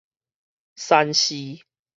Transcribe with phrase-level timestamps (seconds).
[0.77, 1.61] 山寺